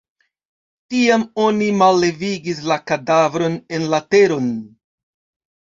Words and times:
Tiam 0.93 1.25
oni 1.43 1.67
mallevigis 1.81 2.63
la 2.71 2.79
kadavron 2.93 3.61
en 3.79 3.87
la 3.93 4.01
teron. 4.15 4.53